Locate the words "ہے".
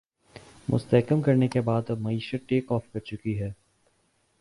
3.39-3.51